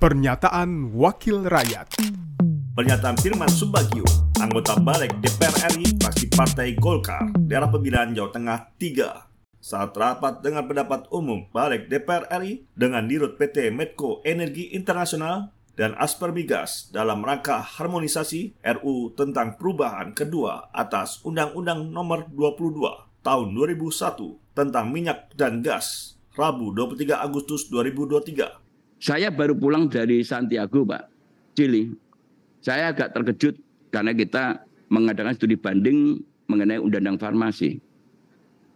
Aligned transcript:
Pernyataan 0.00 0.96
Wakil 0.96 1.44
Rakyat. 1.44 2.00
Pernyataan 2.72 3.20
Firman 3.20 3.52
Subagio, 3.52 4.08
anggota 4.40 4.80
Balik 4.80 5.12
DPR 5.20 5.76
RI, 5.76 5.92
fraksi 6.00 6.24
Partai 6.32 6.72
Golkar, 6.72 7.28
daerah 7.44 7.68
pemilihan 7.68 8.08
Jawa 8.16 8.32
Tengah 8.32 8.72
3, 8.80 9.60
saat 9.60 9.92
rapat 9.92 10.40
dengan 10.40 10.64
pendapat 10.64 11.04
umum 11.12 11.44
Balik 11.52 11.92
DPR 11.92 12.32
RI 12.32 12.64
dengan 12.72 13.04
Dirut 13.04 13.36
PT 13.36 13.68
Medco 13.76 14.24
Energi 14.24 14.72
Internasional 14.72 15.52
dan 15.76 15.92
Asper 16.00 16.32
Migas 16.32 16.88
dalam 16.88 17.20
rangka 17.20 17.60
harmonisasi 17.60 18.56
RU 18.80 19.12
tentang 19.12 19.60
perubahan 19.60 20.16
kedua 20.16 20.72
atas 20.72 21.20
Undang-Undang 21.28 21.92
Nomor 21.92 22.24
22 22.32 23.20
Tahun 23.20 23.48
2001 23.52 24.56
tentang 24.56 24.88
minyak 24.88 25.36
dan 25.36 25.60
gas 25.60 26.16
Rabu 26.32 26.72
23 26.72 27.20
Agustus 27.20 27.68
2023 27.68 28.59
saya 29.00 29.32
baru 29.32 29.56
pulang 29.56 29.88
dari 29.88 30.20
Santiago, 30.20 30.84
Pak. 30.84 31.08
Chili. 31.56 31.88
Saya 32.60 32.92
agak 32.92 33.16
terkejut 33.16 33.56
karena 33.88 34.12
kita 34.12 34.60
mengadakan 34.92 35.32
studi 35.32 35.56
banding 35.56 36.20
mengenai 36.44 36.76
undang-undang 36.76 37.16
farmasi. 37.16 37.80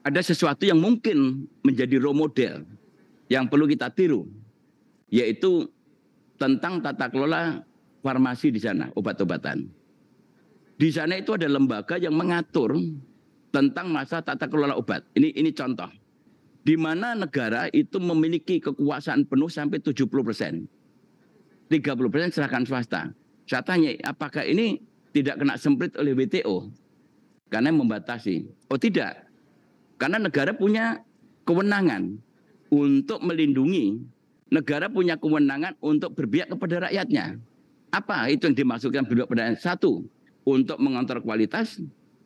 Ada 0.00 0.24
sesuatu 0.24 0.64
yang 0.64 0.80
mungkin 0.80 1.44
menjadi 1.60 2.00
role 2.00 2.16
model 2.16 2.64
yang 3.28 3.44
perlu 3.52 3.68
kita 3.68 3.92
tiru, 3.92 4.24
yaitu 5.12 5.68
tentang 6.40 6.80
tata 6.80 7.12
kelola 7.12 7.60
farmasi 8.00 8.48
di 8.48 8.60
sana, 8.60 8.88
obat-obatan. 8.96 9.68
Di 10.80 10.88
sana 10.88 11.20
itu 11.20 11.36
ada 11.36 11.48
lembaga 11.48 12.00
yang 12.00 12.16
mengatur 12.16 12.80
tentang 13.52 13.92
masa 13.92 14.24
tata 14.24 14.48
kelola 14.48 14.76
obat. 14.76 15.04
Ini 15.12 15.36
ini 15.36 15.52
contoh 15.52 15.88
di 16.64 16.80
mana 16.80 17.12
negara 17.12 17.68
itu 17.70 18.00
memiliki 18.00 18.56
kekuasaan 18.58 19.28
penuh 19.28 19.52
sampai 19.52 19.84
70 19.84 20.08
persen. 20.08 20.64
30 21.68 22.12
persen 22.12 22.30
serahkan 22.32 22.64
swasta. 22.64 23.12
Saya 23.44 23.60
tanya, 23.60 23.92
apakah 24.08 24.40
ini 24.48 24.80
tidak 25.12 25.44
kena 25.44 25.60
semprit 25.60 25.92
oleh 26.00 26.16
WTO? 26.16 26.72
Karena 27.52 27.68
membatasi. 27.68 28.48
Oh 28.72 28.80
tidak. 28.80 29.28
Karena 30.00 30.16
negara 30.16 30.56
punya 30.56 31.04
kewenangan 31.44 32.16
untuk 32.72 33.20
melindungi. 33.20 34.00
Negara 34.48 34.88
punya 34.88 35.20
kewenangan 35.20 35.76
untuk 35.84 36.16
berpihak 36.16 36.48
kepada 36.48 36.88
rakyatnya. 36.88 37.36
Apa 37.92 38.32
itu 38.32 38.48
yang 38.48 38.56
dimaksudkan 38.56 39.04
berpihak 39.04 39.28
kepada 39.28 39.42
rakyat? 39.52 39.60
Satu, 39.60 40.08
untuk 40.48 40.80
mengontrol 40.80 41.20
kualitas, 41.20 41.80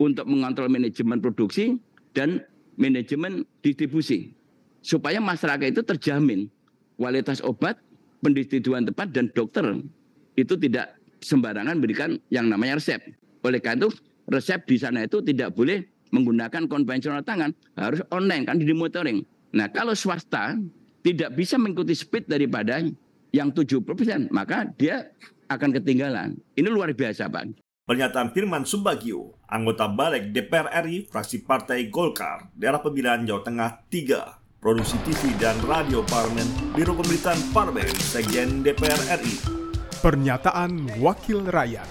untuk 0.00 0.24
mengontrol 0.28 0.68
manajemen 0.72 1.20
produksi, 1.20 1.80
dan 2.16 2.44
manajemen 2.82 3.46
distribusi 3.62 4.34
supaya 4.82 5.22
masyarakat 5.22 5.78
itu 5.78 5.82
terjamin 5.86 6.50
kualitas 6.98 7.38
obat, 7.46 7.78
pendistribusian 8.26 8.82
tepat 8.90 9.14
dan 9.14 9.30
dokter 9.30 9.62
itu 10.34 10.54
tidak 10.58 10.98
sembarangan 11.22 11.78
berikan 11.78 12.18
yang 12.34 12.50
namanya 12.50 12.82
resep. 12.82 12.98
Oleh 13.46 13.62
karena 13.62 13.86
itu 13.86 13.90
resep 14.26 14.66
di 14.66 14.76
sana 14.82 15.06
itu 15.06 15.22
tidak 15.22 15.54
boleh 15.54 15.86
menggunakan 16.12 16.68
konvensional 16.68 17.22
tangan, 17.24 17.54
harus 17.78 18.02
online 18.10 18.44
kan 18.44 18.60
di 18.60 18.68
monitoring. 18.74 19.24
Nah, 19.56 19.70
kalau 19.70 19.96
swasta 19.96 20.58
tidak 21.06 21.32
bisa 21.34 21.56
mengikuti 21.56 21.96
speed 21.96 22.28
daripada 22.28 22.84
yang 23.32 23.48
70%, 23.48 24.28
maka 24.28 24.68
dia 24.76 25.08
akan 25.48 25.72
ketinggalan. 25.80 26.36
Ini 26.56 26.68
luar 26.68 26.92
biasa, 26.92 27.32
Pak. 27.32 27.61
Pernyataan 27.82 28.30
Firman 28.30 28.62
Subagio, 28.62 29.34
anggota 29.50 29.90
Balik 29.90 30.30
DPR 30.30 30.70
RI, 30.86 31.10
fraksi 31.10 31.42
Partai 31.42 31.90
Golkar, 31.90 32.46
daerah 32.54 32.78
pemilihan 32.78 33.26
Jawa 33.26 33.42
Tengah 33.42 33.70
3, 33.90 34.62
produksi 34.62 34.94
TV 35.02 35.34
dan 35.42 35.58
radio 35.66 36.06
Parlemen, 36.06 36.46
Biro 36.78 36.94
Pemerintahan 36.94 37.42
Parlemen, 37.50 37.90
Sekjen 37.98 38.62
DPR 38.62 39.18
RI. 39.18 39.34
Pernyataan 39.98 40.94
Wakil 41.02 41.42
Rakyat 41.42 41.90